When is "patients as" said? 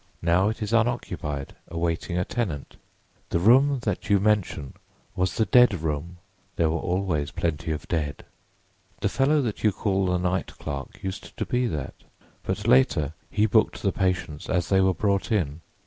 13.91-14.69